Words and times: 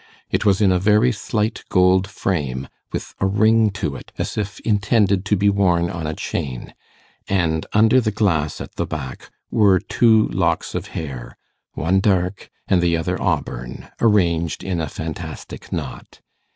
It 0.31 0.45
was 0.45 0.61
in 0.61 0.71
a 0.71 0.79
very 0.79 1.11
slight 1.11 1.63
gold 1.69 2.07
frame, 2.09 2.67
with 2.91 3.13
a 3.19 3.27
ring 3.27 3.69
to 3.73 3.95
it, 3.95 4.11
as 4.17 4.35
if 4.35 4.59
intended 4.61 5.25
to 5.25 5.35
be 5.35 5.47
worn 5.47 5.91
on 5.91 6.07
a 6.07 6.15
chain; 6.15 6.73
and 7.27 7.67
under 7.71 8.01
the 8.01 8.09
glass 8.09 8.59
at 8.59 8.77
the 8.77 8.87
back 8.87 9.29
were 9.51 9.79
two 9.79 10.27
locks 10.29 10.73
of 10.73 10.87
hair, 10.97 11.37
one 11.73 11.99
dark 11.99 12.49
and 12.67 12.81
the 12.81 12.97
other 12.97 13.21
auburn, 13.21 13.89
arranged 14.01 14.63
in 14.63 14.81
a 14.81 14.89
fantastic 14.89 15.71
knot. 15.71 16.19